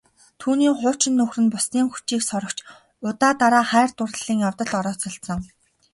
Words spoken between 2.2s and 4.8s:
сорогч удаа дараа хайр дурлалын явдалд